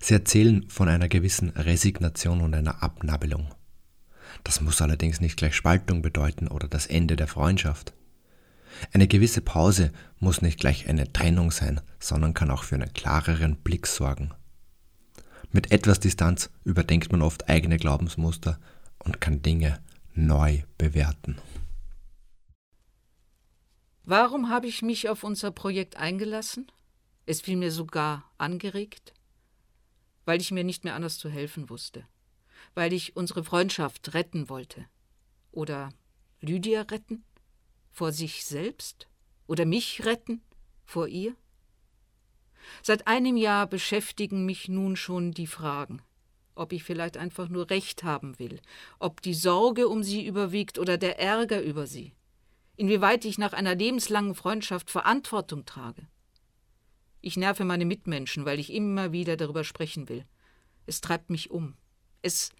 Sie 0.00 0.14
erzählen 0.14 0.68
von 0.68 0.88
einer 0.88 1.08
gewissen 1.08 1.50
Resignation 1.50 2.40
und 2.40 2.54
einer 2.54 2.82
Abnabelung. 2.82 3.54
Das 4.44 4.60
muss 4.60 4.82
allerdings 4.82 5.20
nicht 5.20 5.38
gleich 5.38 5.56
Spaltung 5.56 6.02
bedeuten 6.02 6.48
oder 6.48 6.68
das 6.68 6.86
Ende 6.86 7.16
der 7.16 7.26
Freundschaft. 7.26 7.94
Eine 8.92 9.08
gewisse 9.08 9.40
Pause 9.40 9.92
muss 10.18 10.42
nicht 10.42 10.60
gleich 10.60 10.88
eine 10.88 11.12
Trennung 11.12 11.50
sein, 11.50 11.80
sondern 11.98 12.34
kann 12.34 12.50
auch 12.50 12.62
für 12.62 12.74
einen 12.74 12.92
klareren 12.92 13.56
Blick 13.56 13.86
sorgen. 13.86 14.32
Mit 15.50 15.72
etwas 15.72 15.98
Distanz 15.98 16.50
überdenkt 16.64 17.10
man 17.10 17.22
oft 17.22 17.48
eigene 17.48 17.78
Glaubensmuster 17.78 18.58
und 18.98 19.20
kann 19.20 19.42
Dinge 19.42 19.80
neu 20.12 20.62
bewerten. 20.76 21.38
Warum 24.04 24.50
habe 24.50 24.66
ich 24.66 24.82
mich 24.82 25.08
auf 25.08 25.24
unser 25.24 25.52
Projekt 25.52 25.96
eingelassen? 25.96 26.70
Es 27.24 27.40
fiel 27.40 27.56
mir 27.56 27.70
sogar 27.70 28.30
angeregt, 28.36 29.14
weil 30.26 30.40
ich 30.40 30.50
mir 30.50 30.64
nicht 30.64 30.84
mehr 30.84 30.94
anders 30.94 31.18
zu 31.18 31.30
helfen 31.30 31.70
wusste 31.70 32.04
weil 32.74 32.92
ich 32.92 33.16
unsere 33.16 33.44
Freundschaft 33.44 34.14
retten 34.14 34.48
wollte. 34.48 34.86
Oder 35.52 35.90
Lydia 36.40 36.82
retten? 36.82 37.24
Vor 37.90 38.12
sich 38.12 38.44
selbst? 38.44 39.08
Oder 39.46 39.64
mich 39.64 40.04
retten? 40.04 40.42
Vor 40.84 41.08
ihr? 41.08 41.36
Seit 42.82 43.06
einem 43.06 43.36
Jahr 43.36 43.66
beschäftigen 43.66 44.44
mich 44.46 44.68
nun 44.68 44.96
schon 44.96 45.32
die 45.32 45.46
Fragen, 45.46 46.02
ob 46.54 46.72
ich 46.72 46.84
vielleicht 46.84 47.16
einfach 47.16 47.48
nur 47.48 47.70
Recht 47.70 48.02
haben 48.02 48.38
will, 48.38 48.60
ob 48.98 49.20
die 49.22 49.34
Sorge 49.34 49.88
um 49.88 50.02
sie 50.02 50.26
überwiegt 50.26 50.78
oder 50.78 50.96
der 50.96 51.18
Ärger 51.18 51.62
über 51.62 51.86
sie, 51.86 52.12
inwieweit 52.76 53.24
ich 53.24 53.38
nach 53.38 53.52
einer 53.52 53.74
lebenslangen 53.74 54.34
Freundschaft 54.34 54.90
Verantwortung 54.90 55.64
trage. 55.66 56.08
Ich 57.20 57.36
nerve 57.36 57.64
meine 57.64 57.86
Mitmenschen, 57.86 58.44
weil 58.44 58.58
ich 58.60 58.72
immer 58.72 59.12
wieder 59.12 59.36
darüber 59.36 59.64
sprechen 59.64 60.08
will. 60.08 60.26
Es 60.86 61.00
treibt 61.00 61.30
mich 61.30 61.50
um. 61.50 61.74
Es 62.24 62.54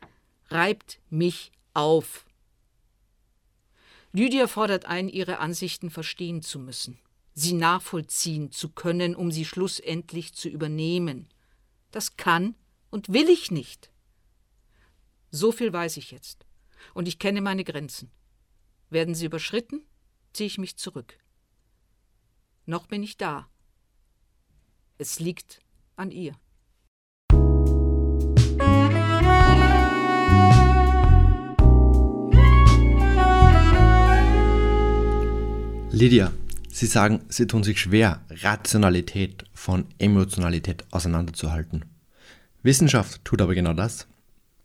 reibt 0.50 1.00
mich 1.08 1.50
auf. 1.72 2.26
Lydia 4.12 4.46
fordert 4.46 4.84
ein, 4.84 5.08
ihre 5.08 5.38
Ansichten 5.38 5.88
verstehen 5.88 6.42
zu 6.42 6.58
müssen, 6.58 7.00
sie 7.32 7.54
nachvollziehen 7.54 8.52
zu 8.52 8.68
können, 8.68 9.16
um 9.16 9.32
sie 9.32 9.46
schlussendlich 9.46 10.34
zu 10.34 10.50
übernehmen. 10.50 11.30
Das 11.92 12.18
kann 12.18 12.56
und 12.90 13.10
will 13.14 13.30
ich 13.30 13.50
nicht. 13.50 13.90
So 15.30 15.50
viel 15.50 15.72
weiß 15.72 15.96
ich 15.96 16.10
jetzt. 16.10 16.44
Und 16.92 17.08
ich 17.08 17.18
kenne 17.18 17.40
meine 17.40 17.64
Grenzen. 17.64 18.10
Werden 18.90 19.14
sie 19.14 19.24
überschritten, 19.24 19.80
ziehe 20.34 20.46
ich 20.46 20.58
mich 20.58 20.76
zurück. 20.76 21.18
Noch 22.66 22.86
bin 22.86 23.02
ich 23.02 23.16
da. 23.16 23.48
Es 24.98 25.20
liegt 25.20 25.62
an 25.96 26.10
ihr. 26.10 26.38
Lydia, 35.94 36.32
Sie 36.70 36.86
sagen, 36.86 37.20
Sie 37.28 37.46
tun 37.46 37.62
sich 37.62 37.80
schwer, 37.80 38.20
Rationalität 38.28 39.44
von 39.54 39.86
Emotionalität 39.98 40.84
auseinanderzuhalten. 40.90 41.84
Wissenschaft 42.64 43.24
tut 43.24 43.40
aber 43.40 43.54
genau 43.54 43.74
das. 43.74 44.08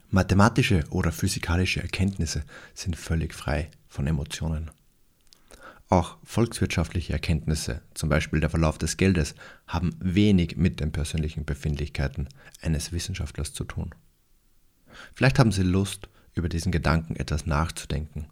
Mathematische 0.09 0.85
oder 0.89 1.11
physikalische 1.11 1.83
Erkenntnisse 1.83 2.45
sind 2.73 2.95
völlig 2.95 3.35
frei 3.35 3.69
von 3.87 4.07
Emotionen. 4.07 4.71
Auch 5.87 6.17
volkswirtschaftliche 6.23 7.13
Erkenntnisse, 7.13 7.83
zum 7.93 8.09
Beispiel 8.09 8.39
der 8.39 8.49
Verlauf 8.49 8.79
des 8.79 8.97
Geldes, 8.97 9.35
haben 9.67 9.95
wenig 9.99 10.57
mit 10.57 10.79
den 10.79 10.91
persönlichen 10.91 11.45
Befindlichkeiten 11.45 12.27
eines 12.59 12.91
Wissenschaftlers 12.91 13.53
zu 13.53 13.65
tun. 13.65 13.93
Vielleicht 15.13 15.37
haben 15.37 15.51
Sie 15.51 15.61
Lust, 15.61 16.09
über 16.33 16.49
diesen 16.49 16.71
Gedanken 16.71 17.15
etwas 17.17 17.45
nachzudenken 17.45 18.25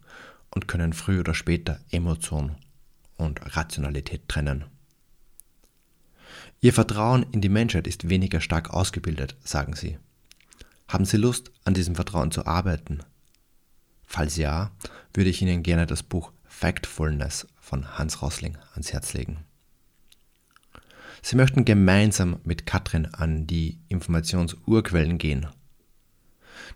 und 0.49 0.67
können 0.67 0.93
früher 0.93 1.19
oder 1.19 1.35
später 1.35 1.79
Emotion 1.91 2.55
und 3.17 3.55
Rationalität 3.55 4.27
trennen. 4.27 4.65
Ihr 6.59 6.73
Vertrauen 6.73 7.25
in 7.31 7.41
die 7.41 7.49
Menschheit 7.49 7.87
ist 7.87 8.09
weniger 8.09 8.41
stark 8.41 8.71
ausgebildet, 8.71 9.35
sagen 9.43 9.75
Sie. 9.75 9.97
Haben 10.87 11.05
Sie 11.05 11.17
Lust, 11.17 11.51
an 11.65 11.73
diesem 11.73 11.95
Vertrauen 11.95 12.31
zu 12.31 12.45
arbeiten? 12.45 12.99
Falls 14.05 14.37
ja, 14.37 14.71
würde 15.13 15.29
ich 15.29 15.41
Ihnen 15.41 15.63
gerne 15.63 15.85
das 15.85 16.01
Buch 16.01 16.31
Factfulness 16.45 17.47
von 17.59 17.97
Hans 17.97 18.21
Rossling 18.21 18.57
ans 18.73 18.93
Herz 18.93 19.13
legen. 19.13 19.43
Sie 21.21 21.35
möchten 21.35 21.65
gemeinsam 21.65 22.39
mit 22.43 22.65
Katrin 22.65 23.05
an 23.07 23.45
die 23.47 23.79
Informationsurquellen 23.89 25.17
gehen. 25.17 25.47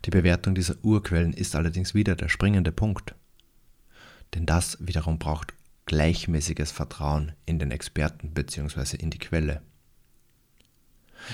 Die 0.05 0.09
Bewertung 0.09 0.55
dieser 0.55 0.75
Urquellen 0.83 1.33
ist 1.33 1.55
allerdings 1.55 1.93
wieder 1.93 2.15
der 2.15 2.29
springende 2.29 2.71
Punkt. 2.71 3.15
Denn 4.33 4.45
das 4.45 4.77
wiederum 4.79 5.19
braucht 5.19 5.53
gleichmäßiges 5.91 6.71
Vertrauen 6.71 7.33
in 7.45 7.59
den 7.59 7.69
Experten 7.69 8.33
bzw. 8.33 8.95
in 8.95 9.09
die 9.09 9.19
Quelle. 9.19 9.61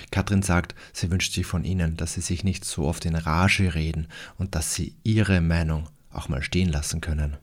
Katrin 0.10 0.42
sagt, 0.42 0.74
sie 0.94 1.12
wünscht 1.12 1.32
sich 1.32 1.46
von 1.46 1.64
Ihnen, 1.64 1.96
dass 1.96 2.14
Sie 2.14 2.22
sich 2.22 2.44
nicht 2.44 2.66
so 2.66 2.88
oft 2.88 3.06
in 3.06 3.14
Rage 3.14 3.76
reden 3.76 4.08
und 4.40 4.56
dass 4.56 4.74
Sie 4.74 4.96
Ihre 5.04 5.42
Meinung 5.42 5.88
auch 6.10 6.28
mal 6.28 6.42
stehen 6.42 6.70
lassen 6.70 7.02
können. 7.02 7.38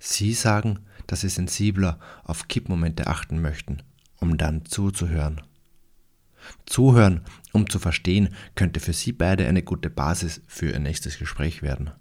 Sie 0.00 0.34
sagen, 0.34 0.80
dass 1.06 1.20
Sie 1.20 1.28
sensibler 1.28 2.00
auf 2.24 2.48
Kippmomente 2.48 3.06
achten 3.06 3.40
möchten, 3.40 3.84
um 4.16 4.36
dann 4.36 4.64
zuzuhören. 4.64 5.42
Zuhören, 6.66 7.20
um 7.52 7.70
zu 7.70 7.78
verstehen, 7.78 8.34
könnte 8.56 8.80
für 8.80 8.92
Sie 8.92 9.12
beide 9.12 9.46
eine 9.46 9.62
gute 9.62 9.90
Basis 9.90 10.42
für 10.48 10.72
Ihr 10.72 10.80
nächstes 10.80 11.20
Gespräch 11.20 11.62
werden. 11.62 11.92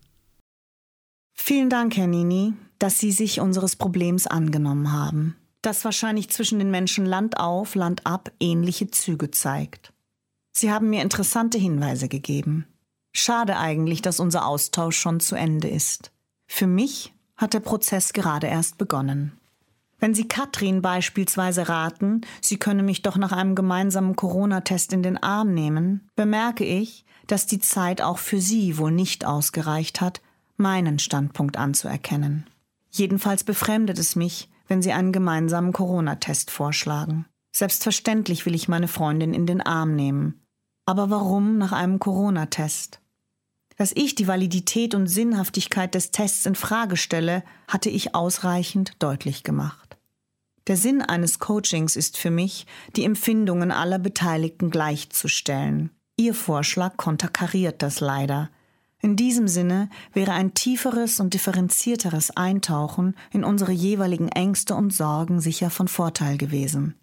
Vielen 1.40 1.70
Dank, 1.70 1.96
Herr 1.96 2.08
Nini, 2.08 2.54
dass 2.78 3.00
Sie 3.00 3.12
sich 3.12 3.40
unseres 3.40 3.76
Problems 3.78 4.28
angenommen 4.28 4.92
haben, 4.92 5.38
das 5.62 5.86
wahrscheinlich 5.86 6.30
zwischen 6.30 6.60
den 6.60 6.72
Menschen 6.72 7.06
Land 7.06 7.40
auf, 7.40 7.76
Land 7.76 8.06
ab 8.06 8.32
ähnliche 8.40 8.92
Züge 8.92 9.32
zeigt. 9.32 9.94
Sie 10.52 10.72
haben 10.72 10.90
mir 10.90 11.04
interessante 11.04 11.58
Hinweise 11.58 12.10
gegeben. 12.10 12.66
Schade 13.14 13.58
eigentlich, 13.58 14.02
dass 14.02 14.20
unser 14.20 14.46
Austausch 14.46 14.98
schon 14.98 15.20
zu 15.20 15.36
Ende 15.36 15.70
ist. 15.70 16.12
Für 16.48 16.68
mich 16.68 17.14
hat 17.38 17.54
der 17.54 17.60
Prozess 17.62 18.12
gerade 18.12 18.48
erst 18.48 18.78
begonnen. 18.78 19.38
Wenn 20.00 20.14
Sie 20.14 20.28
Katrin 20.28 20.82
beispielsweise 20.82 21.70
raten, 21.70 22.22
sie 22.42 22.58
könne 22.58 22.84
mich 22.84 23.02
doch 23.02 23.18
nach 23.18 23.32
einem 23.32 23.56
gemeinsamen 23.56 24.16
Corona-Test 24.16 24.94
in 24.94 25.02
den 25.02 25.22
Arm 25.22 25.54
nehmen, 25.54 26.08
bemerke 26.16 26.64
ich, 26.64 27.06
dass 27.26 27.48
die 27.48 27.60
Zeit 27.60 28.02
auch 28.02 28.20
für 28.20 28.40
sie 28.40 28.78
wohl 28.78 28.92
nicht 28.92 29.26
ausgereicht 29.26 30.02
hat, 30.02 30.22
meinen 30.58 31.00
Standpunkt 31.00 31.58
anzuerkennen. 31.58 32.48
Jedenfalls 32.90 33.44
befremdet 33.44 34.00
es 34.00 34.16
mich, 34.16 34.50
wenn 34.68 34.82
Sie 34.82 34.92
einen 34.92 35.12
gemeinsamen 35.12 35.72
Corona-Test 35.72 36.52
vorschlagen. 36.52 37.26
Selbstverständlich 37.56 38.46
will 38.46 38.54
ich 38.54 38.68
meine 38.68 38.88
Freundin 38.88 39.34
in 39.34 39.46
den 39.46 39.62
Arm 39.62 39.96
nehmen. 39.96 40.42
Aber 40.86 41.10
warum 41.10 41.58
nach 41.58 41.72
einem 41.72 42.00
Corona-Test? 42.00 43.00
Dass 43.78 43.92
ich 43.96 44.16
die 44.16 44.28
Validität 44.28 44.96
und 44.96 45.08
Sinnhaftigkeit 45.08 45.94
des 45.94 46.12
Tests 46.12 46.46
in 46.46 46.56
Frage 46.56 46.98
stelle, 46.98 47.44
hatte 47.68 47.90
ich 47.90 48.16
ausreichend 48.16 48.94
deutlich 49.00 49.44
gemacht. 49.44 49.98
Der 50.68 50.76
Sinn 50.76 51.02
eines 51.02 51.40
Coachings 51.40 51.96
ist 51.96 52.18
für 52.18 52.32
mich, 52.32 52.66
die 52.96 53.06
Empfindungen 53.06 53.72
aller 53.72 54.00
Beteiligten 54.00 54.70
gleichzustellen. 54.70 55.92
Ihr 56.18 56.34
Vorschlag 56.34 56.98
konterkariert 56.98 57.82
das 57.82 58.00
leider. 58.00 58.50
In 59.00 59.16
diesem 59.16 59.48
Sinne 59.48 59.90
wäre 60.14 60.32
ein 60.32 60.54
tieferes 60.54 61.20
und 61.20 61.34
differenzierteres 61.34 62.36
Eintauchen 62.36 63.16
in 63.32 63.44
unsere 63.44 63.72
jeweiligen 63.72 64.30
Ängste 64.30 64.76
und 64.76 64.92
Sorgen 64.92 65.40
sicher 65.40 65.70
von 65.70 65.88
Vorteil 65.88 66.38
gewesen. 66.38 66.96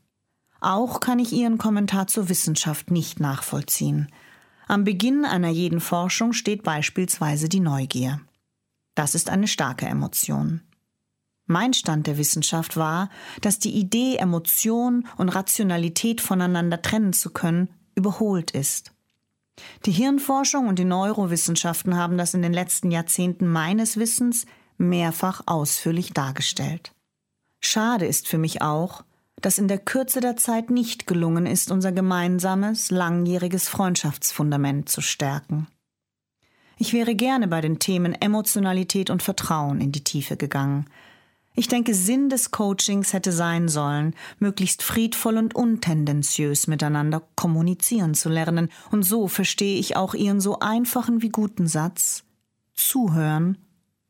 Auch 0.60 1.00
kann 1.00 1.18
ich 1.18 1.32
Ihren 1.32 1.58
Kommentar 1.58 2.06
zur 2.06 2.28
Wissenschaft 2.28 2.90
nicht 2.90 3.20
nachvollziehen. 3.20 4.08
Am 4.66 4.84
Beginn 4.84 5.24
einer 5.24 5.50
jeden 5.50 5.80
Forschung 5.80 6.32
steht 6.32 6.62
beispielsweise 6.62 7.48
die 7.48 7.60
Neugier. 7.60 8.20
Das 8.94 9.14
ist 9.14 9.28
eine 9.28 9.46
starke 9.46 9.86
Emotion. 9.86 10.62
Mein 11.46 11.74
Stand 11.74 12.06
der 12.06 12.16
Wissenschaft 12.16 12.76
war, 12.76 13.10
dass 13.42 13.58
die 13.58 13.72
Idee, 13.74 14.16
Emotion 14.16 15.06
und 15.18 15.28
Rationalität 15.28 16.22
voneinander 16.22 16.80
trennen 16.80 17.12
zu 17.12 17.30
können, 17.30 17.68
überholt 17.94 18.50
ist. 18.52 18.93
Die 19.86 19.92
Hirnforschung 19.92 20.68
und 20.68 20.78
die 20.78 20.84
Neurowissenschaften 20.84 21.96
haben 21.96 22.18
das 22.18 22.34
in 22.34 22.42
den 22.42 22.52
letzten 22.52 22.90
Jahrzehnten 22.90 23.46
meines 23.46 23.96
Wissens 23.96 24.46
mehrfach 24.78 25.42
ausführlich 25.46 26.12
dargestellt. 26.12 26.92
Schade 27.60 28.06
ist 28.06 28.28
für 28.28 28.38
mich 28.38 28.62
auch, 28.62 29.04
dass 29.40 29.58
in 29.58 29.68
der 29.68 29.78
Kürze 29.78 30.20
der 30.20 30.36
Zeit 30.36 30.70
nicht 30.70 31.06
gelungen 31.06 31.46
ist, 31.46 31.70
unser 31.70 31.92
gemeinsames, 31.92 32.90
langjähriges 32.90 33.68
Freundschaftsfundament 33.68 34.88
zu 34.88 35.00
stärken. 35.00 35.66
Ich 36.78 36.92
wäre 36.92 37.14
gerne 37.14 37.46
bei 37.46 37.60
den 37.60 37.78
Themen 37.78 38.14
Emotionalität 38.14 39.10
und 39.10 39.22
Vertrauen 39.22 39.80
in 39.80 39.92
die 39.92 40.02
Tiefe 40.02 40.36
gegangen, 40.36 40.86
ich 41.56 41.68
denke, 41.68 41.94
Sinn 41.94 42.28
des 42.28 42.50
Coachings 42.50 43.12
hätte 43.12 43.30
sein 43.30 43.68
sollen, 43.68 44.14
möglichst 44.40 44.82
friedvoll 44.82 45.38
und 45.38 45.54
untendenziös 45.54 46.66
miteinander 46.66 47.22
kommunizieren 47.36 48.14
zu 48.14 48.28
lernen, 48.28 48.70
und 48.90 49.04
so 49.04 49.28
verstehe 49.28 49.78
ich 49.78 49.96
auch 49.96 50.14
Ihren 50.14 50.40
so 50.40 50.58
einfachen 50.58 51.22
wie 51.22 51.28
guten 51.28 51.68
Satz 51.68 52.24
Zuhören, 52.74 53.58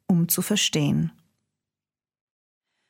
um 0.07 0.29
zu 0.29 0.41
verstehen. 0.41 1.13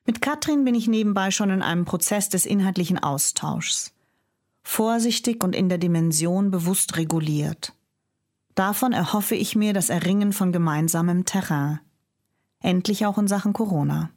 Mit 0.07 0.21
Katrin 0.21 0.65
bin 0.65 0.77
ich 0.77 0.87
nebenbei 0.87 1.33
schon 1.33 1.51
in 1.51 1.63
einem 1.63 1.85
Prozess 1.85 2.29
des 2.29 2.47
inhaltlichen 2.47 2.99
Austauschs. 2.99 3.93
Vorsichtig 4.63 5.43
und 5.43 5.57
in 5.57 5.69
der 5.69 5.79
Dimension 5.79 6.51
bewusst 6.51 6.97
reguliert. 6.97 7.73
Davon 8.55 8.93
erhoffe 8.93 9.35
ich 9.35 9.57
mir 9.57 9.73
das 9.73 9.89
Erringen 9.89 10.33
von 10.33 10.53
gemeinsamem 10.53 11.25
Terrain. 11.25 11.81
Endlich 12.61 13.05
auch 13.05 13.19
in 13.19 13.27
Sachen 13.27 13.53
Corona. 13.53 14.11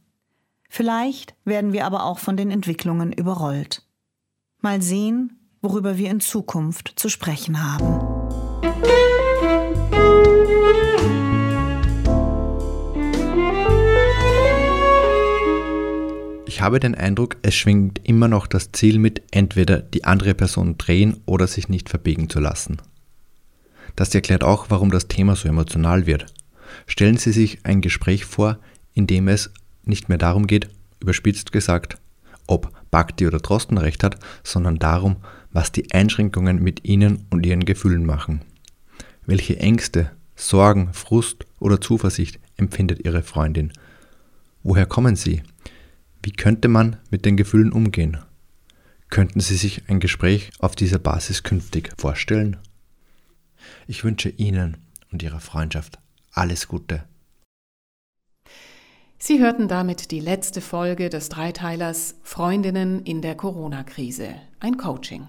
Vielleicht 0.69 1.35
werden 1.45 1.73
wir 1.73 1.85
aber 1.85 2.05
auch 2.05 2.19
von 2.19 2.37
den 2.37 2.51
Entwicklungen 2.51 3.11
überrollt. 3.11 3.83
Mal 4.59 4.81
sehen, 4.81 5.39
worüber 5.61 5.97
wir 5.97 6.09
in 6.09 6.19
Zukunft 6.19 6.93
zu 6.95 7.09
sprechen 7.09 7.63
haben. 7.63 8.17
Ich 16.57 16.61
habe 16.61 16.79
den 16.79 16.95
Eindruck, 16.95 17.37
es 17.43 17.53
schwingt 17.53 18.01
immer 18.03 18.27
noch 18.27 18.47
das 18.47 18.71
Ziel 18.71 18.97
mit, 18.97 19.21
entweder 19.29 19.79
die 19.79 20.05
andere 20.05 20.33
Person 20.33 20.77
drehen 20.79 21.21
oder 21.27 21.45
sich 21.45 21.69
nicht 21.69 21.87
verbiegen 21.87 22.29
zu 22.29 22.39
lassen. 22.39 22.77
Das 23.95 24.13
erklärt 24.15 24.43
auch, 24.43 24.65
warum 24.69 24.89
das 24.89 25.07
Thema 25.07 25.35
so 25.35 25.47
emotional 25.47 26.07
wird. 26.07 26.25
Stellen 26.87 27.17
Sie 27.17 27.31
sich 27.31 27.59
ein 27.63 27.81
Gespräch 27.81 28.25
vor, 28.25 28.57
in 28.93 29.05
dem 29.05 29.27
es 29.27 29.51
nicht 29.87 30.09
mehr 30.09 30.17
darum 30.17 30.47
geht, 30.47 30.69
überspitzt 30.99 31.51
gesagt, 31.51 31.97
ob 32.47 32.71
Bhakti 32.91 33.27
oder 33.27 33.39
Drosten 33.39 33.77
recht 33.77 34.03
hat, 34.03 34.17
sondern 34.43 34.79
darum, 34.79 35.17
was 35.51 35.71
die 35.71 35.91
Einschränkungen 35.91 36.61
mit 36.61 36.85
ihnen 36.85 37.25
und 37.29 37.45
ihren 37.45 37.65
Gefühlen 37.65 38.05
machen. 38.05 38.41
Welche 39.25 39.59
Ängste, 39.59 40.11
Sorgen, 40.35 40.93
Frust 40.93 41.45
oder 41.59 41.81
Zuversicht 41.81 42.39
empfindet 42.55 43.03
ihre 43.05 43.23
Freundin? 43.23 43.73
Woher 44.63 44.85
kommen 44.85 45.15
sie? 45.15 45.43
Wie 46.23 46.31
könnte 46.31 46.67
man 46.67 46.97
mit 47.09 47.25
den 47.25 47.37
Gefühlen 47.37 47.71
umgehen? 47.71 48.17
Könnten 49.09 49.39
Sie 49.39 49.55
sich 49.55 49.89
ein 49.89 49.99
Gespräch 49.99 50.51
auf 50.59 50.75
dieser 50.75 50.99
Basis 50.99 51.43
künftig 51.43 51.91
vorstellen? 51.97 52.57
Ich 53.87 54.03
wünsche 54.03 54.29
Ihnen 54.29 54.77
und 55.11 55.23
Ihrer 55.23 55.39
Freundschaft 55.39 55.99
alles 56.33 56.67
Gute. 56.67 57.03
Sie 59.19 59.39
hörten 59.39 59.67
damit 59.67 60.11
die 60.11 60.19
letzte 60.19 60.61
Folge 60.61 61.09
des 61.09 61.29
Dreiteilers 61.29 62.15
Freundinnen 62.21 63.01
in 63.01 63.23
der 63.23 63.33
Corona-Krise, 63.33 64.35
ein 64.59 64.77
Coaching. 64.77 65.27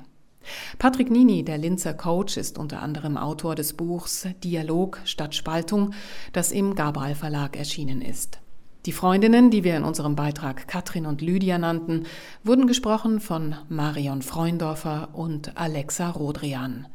Patrick 0.78 1.10
Nini, 1.10 1.42
der 1.42 1.56
Linzer 1.56 1.94
Coach, 1.94 2.36
ist 2.36 2.58
unter 2.58 2.82
anderem 2.82 3.16
Autor 3.16 3.54
des 3.54 3.72
Buchs 3.72 4.28
Dialog 4.44 5.00
statt 5.06 5.34
Spaltung, 5.34 5.94
das 6.34 6.52
im 6.52 6.74
Gabal 6.74 7.14
Verlag 7.14 7.56
erschienen 7.56 8.02
ist. 8.02 8.40
Die 8.84 8.92
Freundinnen, 8.92 9.50
die 9.50 9.64
wir 9.64 9.76
in 9.76 9.84
unserem 9.84 10.16
Beitrag 10.16 10.68
Katrin 10.68 11.06
und 11.06 11.22
Lydia 11.22 11.56
nannten, 11.56 12.04
wurden 12.44 12.66
gesprochen 12.66 13.20
von 13.20 13.56
Marion 13.70 14.20
Freundorfer 14.20 15.08
und 15.14 15.56
Alexa 15.56 16.10
Rodrian. 16.10 16.86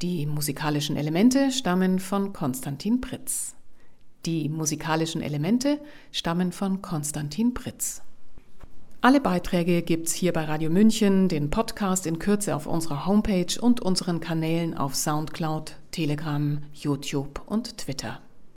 Die 0.00 0.26
musikalischen 0.26 0.96
Elemente 0.96 1.50
stammen 1.50 1.98
von 1.98 2.32
Konstantin 2.32 3.00
Pritz. 3.00 3.56
Die 4.26 4.48
musikalischen 4.48 5.22
Elemente 5.22 5.80
stammen 6.12 6.52
von 6.52 6.82
Konstantin 6.82 7.54
Pritz. 7.54 8.02
Alle 9.00 9.20
Beiträge 9.20 9.80
gibt's 9.80 10.12
hier 10.12 10.34
bei 10.34 10.44
Radio 10.44 10.68
München, 10.68 11.28
den 11.28 11.48
Podcast 11.48 12.06
in 12.06 12.18
Kürze 12.18 12.54
auf 12.54 12.66
unserer 12.66 13.06
Homepage 13.06 13.58
und 13.58 13.80
unseren 13.80 14.20
Kanälen 14.20 14.76
auf 14.76 14.94
Soundcloud, 14.94 15.76
Telegram, 15.90 16.58
YouTube 16.74 17.40
und 17.46 17.78
Twitter. 17.78 18.20